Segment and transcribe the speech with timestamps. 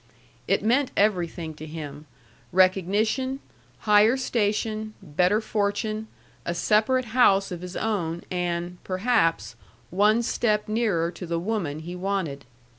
[0.47, 2.07] It meant everything to him:
[2.51, 3.39] recognition,
[3.81, 6.07] higher station, better fortune,
[6.43, 9.55] a separate house of his own, and perhaps
[9.91, 12.45] one step nearer to the woman he wanted.